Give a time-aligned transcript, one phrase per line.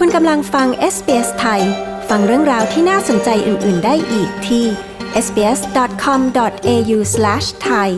[0.00, 1.62] คุณกำลังฟัง SBS ไทย
[2.08, 4.64] ฟังเรื่องราวที่น่าสนใจอื่น ๆ ได้อีกที่
[5.24, 7.90] sbs.com.au/thai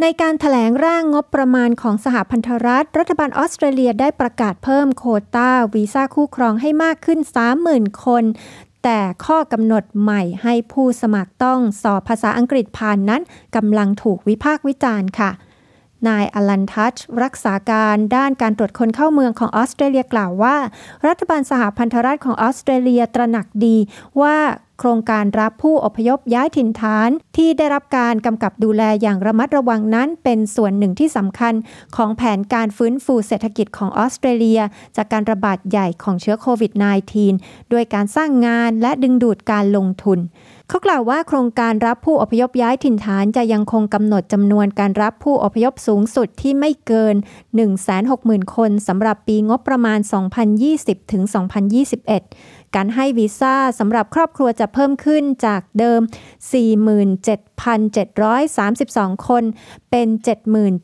[0.00, 7.18] ในการถแถลงร่างงบประมาณของสหพันธรัฐ รัฐบาลออสเตรเลียได้ประกาศเพิ่มโควตาวีซ่าคู่ครองให้มากขึ้น
[7.62, 8.24] 30,000 คน
[8.88, 13.22] แต่ข้อกำหนดใหม่ให้ผู้สมัครต้องสอบภาษาอังกฤษผ่านนั้น
[13.56, 15.30] กำลังถูกวิพากษ์วิจารณ์ค่ะ
[16.08, 20.56] นายอลันทัชรักษาการด้านการตรวจคนเข้าเมืองของออสเตรเลียกล่าวว่า
[21.06, 23.76] รัฐบาลสหพันธรัฐของออสเตรเลียตระหนักดี
[24.20, 24.36] ว่า
[24.78, 31.54] โครงการรับผู้อพยพย้ายถิ่นฐาน ที่ได้รับการกำกับดูแลอย่างระมัดระวังนั้นเป็นส่วนหนึ่งที่สำคัญ
[31.96, 34.60] ของแผนการฟื้นฟูเศรษฐกิจของออสเตรเลีย
[34.96, 36.72] จากการระบาดใหญ่ของเชื้อโควิด
[37.22, 40.18] -19 ด้วยการสร้างงานและดึงดูดการลงทุน
[40.68, 47.14] เขากล่าวว่าโครงการรับผู้อพยพย้ายถิ่นฐานจะยังคงกำหนดจำนวนการรับผู้อพยพสูงสุดที่ไม่เกิน
[47.84, 56.00] 160,000 คนสำหรับปีงบประมาณ 2020-2021การให้วีซ่าสำหรับครอบครัวจะเพิ่มขึ้นจากเดิม
[57.44, 59.44] 47,732 คน
[59.90, 60.08] เป็น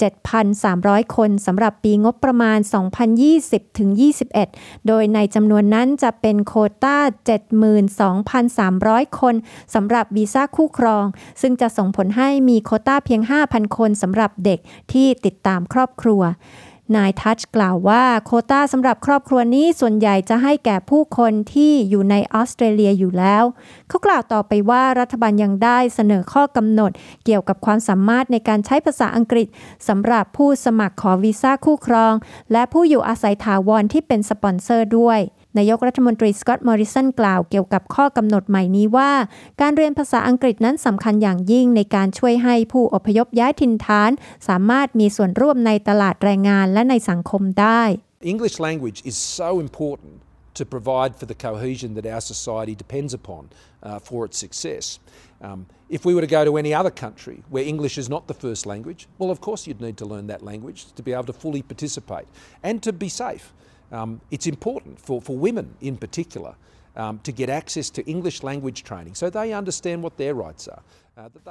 [0.01, 2.59] 77,300 คนสำหรับปีงบประมาณ
[4.13, 6.97] 2020-21 โดยในจำนวนนั้นจะเป็นโคต้า
[7.89, 9.35] 72,300 คน
[9.75, 11.05] สำหรับวีซ่าคู่ครอง
[11.41, 14.59] ซึ่งจะส่งผลให้มีโคต้าเพียง 5,000 คนสำหรับเด็ก
[14.93, 16.23] ที่ติดตามครอบครัว
[16.97, 23.45] นายทัชกล่าวว่าโคต้าสำหรับครอบครัวนี้ส่วนใหญ่จะให้แก่ผู้คนที่อยู่ในออสเตรเลียอยู่แล้ว
[23.89, 26.91] เขากล่าวต่อไปว่ารัฐบาลยังได้เสนอข้อกำหนด
[27.25, 29.47] เกี่ยวกับความสามารถในการใช้ภาษาอังกฤษ
[29.89, 32.15] สำหรับผู้สมัครขอวีซ่าคู่ครอง
[32.53, 35.21] และผู้อยู่อาศัยถาวรที่เป็นสปอนเซอร์ด้วย
[35.59, 39.11] นายกรัฐมนตรีสกอตต์มอริสันกล่าวเกี่ยวกับข้อกำหนดใหม่นี้ว่า
[39.61, 44.11] การเรียนภาษาอังกฤษนั้นสำคัญอย่างยิ่งในการช่วยให้ผู้อพยพย้ายถิ่นฐาน
[44.49, 47.83] สามารถมีส่วนร่วมในตลาดแรงงานและในสังคมได้
[48.35, 50.15] English language is so important
[50.55, 53.43] to provide for the cohesion that our society depends upon
[53.83, 54.99] uh, for its success.
[55.41, 58.35] Um, if we were to go to any other country where English is not the
[58.35, 61.33] first language, well, of course, you'd need to learn that language to be able to
[61.33, 62.27] fully participate
[62.63, 63.53] and to be safe.
[63.99, 66.53] Um, it's important for, for women in particular
[67.03, 70.83] um, to get access to English language training so they understand what their rights are.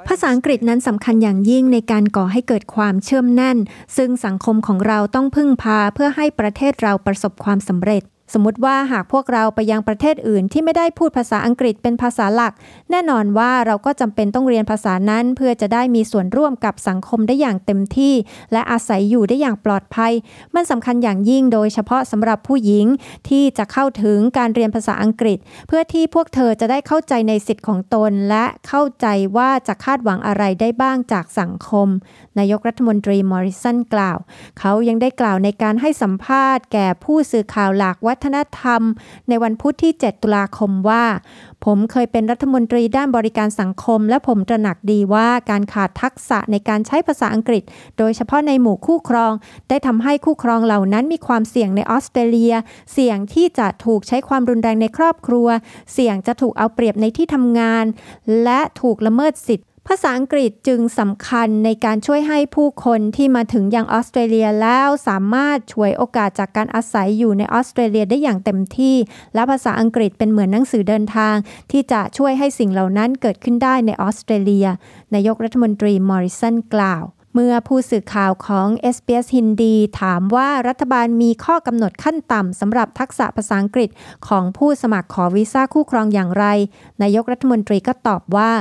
[0.09, 3.57] ภาษาอังกฤษนั้นสำคัญอย่างยิ่งในการก่อให้เกิดความเชื่อมแน่น
[3.97, 8.03] ซึ่งสังคมของเราต้องพึ่งพาเพื่อให้ประเทศเราประสบความสำเร็จ
[8.34, 12.53] สมมติว่าหากพวกเราไปยังประเทศอื่นที่ไม่ได้พูดภาษาอังกฤษเป็นภาษาหลัก
[12.92, 18.14] แน่นอนว่าเราก็จำเป็นต้องเรียนภาษานั้น เพื่อจะได้มีส่วนร่วมกับสังคมได้อย่างเต็มที่
[18.53, 20.12] และอาศัยอยู่ได้อย่างปลอดภัย
[20.56, 22.86] มันสำคัญอย่างยิ่งโดยเฉพาะสำหรับผู้หญิง
[23.30, 25.38] ที่จะเข้าถึงการเรียนภาษาอังกฤษ
[25.68, 31.88] เพื่อที่พวกเธอจะได้เข้าใจในสิทธิ์ของตน และเข้าใจว่าจะคาดหวังอะไรได้บ้างจากสังคม
[32.40, 34.18] นายกรัฐมนตรีมอริสันกล่าว
[34.59, 38.82] เขายังได้กล่าวในการให้สัมภาษณ์แก่ผู้สื่อข่าวหลากวัฒนธรรม
[39.30, 41.04] ในวันพุธที่ 7 ตุลาคมว่า
[41.66, 47.64] ผมเคยเป็นรัฐมนตรีด้านบริการสังคม และผมตระหนักดีว่าการขาดทักษะในการใช้ภาษาอังกฤษ
[47.98, 49.34] โดยเฉพาะในหมู่คู่ครอง
[49.70, 52.54] ได้ทำให้คู่ครองเหล่านั้นมีความเสี่ยงในออสเตรเลีย
[52.94, 55.48] เสี่ยงที่จะถูกใช้ความรุนแรงในครอบครัว
[55.94, 57.86] เสี่ยงจะถูกเอาเปรียบในที่ทำงาน
[58.44, 68.96] และถูกละเมิดสิทธิ ภาษาอังกฤษจึงสำคัญในการช่วยให้ผู้คนที่มาถึงยังออสเตรเลียแล้วสามารถช่วยโอกาสจากการอาศัยอยู่ในออสเตรเลียได้อย่างเต็มที่
[69.34, 71.35] และภาษาอังกฤษเป็นเหมือนหนังสือเดินทาง
[71.72, 74.68] ที่จะช่วยให้สิ่งเหล่านั้นเกิดขึ้นได้ในออสเตรเลีย
[75.13, 77.03] นายกรัฐมนตรีมอริสันกล่าว
[77.34, 83.90] เมื่อผู้สื่อข่าวของ SBS ฮินดีถามว่ารัฐบาลมีข้อกำหนดขั้นต่ำสำหรับทักษะภาษาอังกฤษ
[84.28, 86.46] ของผู้สมัครขอวีซ่าคู่ครองอย่างไร
[87.01, 88.51] นายกรัฐมนตรีก็ตอบว่า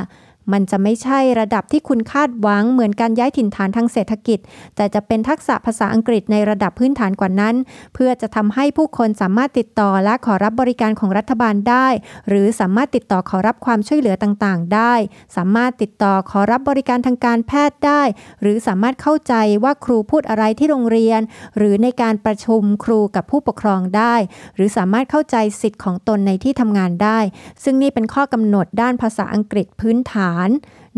[0.52, 4.38] มันจะไม่ใช่ระดับที่คุณคาดหวังเหมือนการย้ายถิ่นฐานทางเศรษฐกิจ
[4.76, 7.54] แต่จะเป็นทักษะภาษาอังกฤษในระดับพื้นฐานกว่านั้น
[7.94, 11.88] เพื่อจะทำให้ผู้คนสามารถติดต่อและขอรับบริการของรัฐบาลได้
[12.28, 14.94] หรือสามารถติดต่อขอรับความช่วยเหลือต่างๆ ได้
[15.36, 18.02] สามารถติดต่อขอรับบริการทางการแพทย์ได้
[18.40, 21.20] หรือสามารถเข้าใจว่าครูพูดอะไรที่โรงเรียน
[21.56, 24.14] หรือในการประชุมครูกับผู้ปกครองได้
[24.54, 27.18] หรือสามารถเข้าใจสิทธิ์ของตนในที่ทำงานได้
[27.62, 30.39] ซึ่งนี่เป็นข้อกำหนดด้านภาษาอังกฤษพื้นฐาน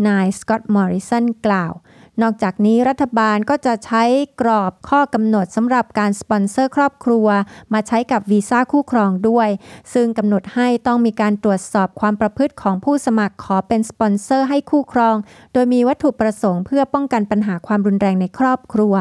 [0.07, 1.73] นายสกอตต์มอริสันกล่าว
[2.21, 4.03] นอกจากนี้รัฐบาลก็จะใช้
[4.41, 7.27] กรอบข้อกำหนดสำหรับการสปอนเซอร์ครอบครัว
[7.73, 9.49] มาใช้กับวีซ่าคู่ครองด้วย
[9.93, 15.15] ซึ่งกำหนดให้ต้องมีการตรวจสอบความประพฤติของผู้สมัครขอเป็นสปอนเซอร์ให้คู่ครอง
[15.53, 18.93] โดยมีวัตถุประสงค์เพื่อป้องกันปัญหาความรุนแรงในครอบครัว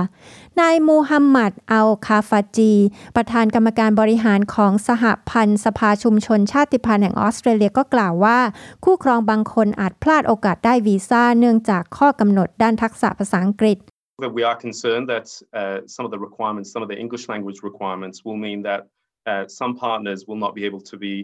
[0.61, 2.73] นายมูฮัมหมัดอัลคาฟาจี
[3.17, 8.39] ประธานกรรมการบริหารของสหพันธ์สภาชุมชนชาติพันธุ์แห่งออสเตรเลียก็กล่าวว่า
[8.85, 13.79] คู่ครองบางคนอาจพลาดโอกาสได้วีซ่าเนื่องจากข้อกำหนดด้านทักษะภาษาอังกฤษ
[14.25, 15.29] that we are concerned that
[15.61, 18.83] uh, some of the requirements, some of the English language requirements, will mean that
[19.31, 21.15] uh, some partners will not be able to be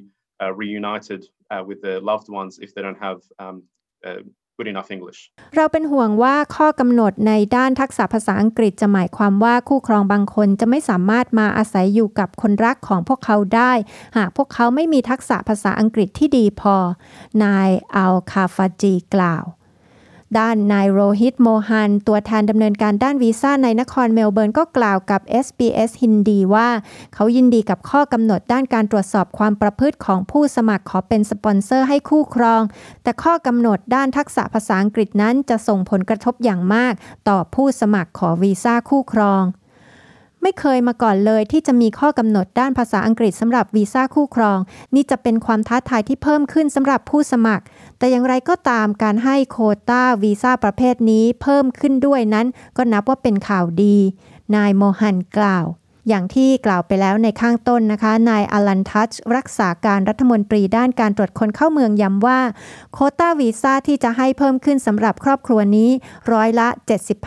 [0.42, 1.22] uh, reunited
[1.68, 3.56] with their loved ones if they don't have um,
[4.58, 5.20] good enough English.
[5.56, 13.72] เราเป็นห่วงว่าข้อกำหนดในด้านทักษะภาษาอังกฤษจะหมายความว่าคู่ครองบางคนจะไม่สามารถมาอาศัยอยู่กับคนรักของพวกเขาได้
[14.16, 16.76] หากพวกเขาไม่มีทักษะภาษาอังกฤษที่ดีพอ
[17.44, 19.44] นายอัลคาฟาจีกล่าว
[20.38, 26.68] ด้านนายโรฮิตโมฮัน ตัวแทนดำเนินการด้านวีซ่าในนครเมลเบิร์นก็กล่าวกับ SBS ฮินดีว่า
[27.14, 32.62] เขายินดีกับข้อกำหนดด้านการตรวจสอบความประพฤติของผู้สมัครขอเป็นสปอนเซอร์ให้คู่ครอง
[33.02, 36.92] แต่ข้อกำหนดด้านทักษะภาษาอังกฤษนั้นจะส่งผลกระทบอย่างมาก
[37.28, 39.44] ต่อผู้สมัครขอวีซ่าคู่ครอง
[40.42, 44.58] ไม่เคยมาก่อนเลยที่จะมีข้อกำหนดด้านภาษาอังกฤษสำหรับวีซ่าคู่ครอง
[44.94, 47.64] นี่จะเป็นความท้าทายที่เพิ่มขึ้นสำหรับผู้สมัคร
[47.98, 49.56] แต่อย่างไรก็ตามการให้โค
[49.90, 52.46] ต้าวีซ่าประเภทนี้เพิ่มขึ้นด้วยนั้น
[52.76, 53.96] ก็นับว่าเป็นข่าวดี
[54.54, 55.66] นายโมฮันกล่าว
[56.08, 62.40] อย่างที่กล่าวไปแล้วในข้างต้นนะคะ นายอลันทัชรักษาการรัฐมนตรีด้านการตรวจคนเข้าเมืองย้ำว่า
[62.92, 65.90] โคต้าวีซ่าที่จะให้เพิ่มขึ้นสำหรับครอบครัวนี้
[66.32, 66.68] ร้อยละ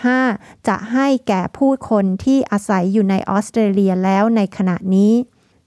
[0.05, 5.13] 75 จะให้แก่ผู้คนที่อาศัยอยู่ในออสเตรเลียแล้วในขณะนี้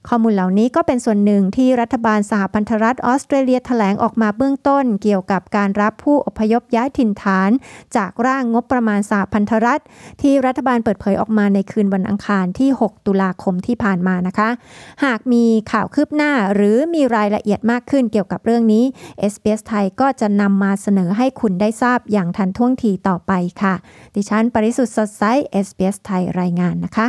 [0.09, 7.51] ข้อมูลเหล่านี้ก็เป็นส่วนหนึ่งที่รัฐบาลสหพันธรัฐออสเตรเลียแถลงออกมาเบื้องต้น เกี่ยวกับการรับผู้อพยพย้ายถิ่นฐาน
[7.97, 9.83] จากร่างงบประมาณสหพันธรัฐ
[10.23, 14.49] ที่รัฐบาลเปิดเผยออกมาในคืนวันอังคารที่ 6 ตุลาคมที่ผ่านมานะคะ
[15.05, 18.85] หากมีข่าวคืบหน้าหรือมีรายละเอียดมากขึ้นเกี่ยวกับเรื่องนี้
[19.33, 23.75] SBS ไทยก็จะนำมาเสนอให้คุณได้ทราบอย่างทันท่วงทีต่อไปค่ะ
[24.15, 25.23] ดิฉันปริสุทธ์สดใส
[25.67, 27.09] SBS ไทยรายงานนะคะ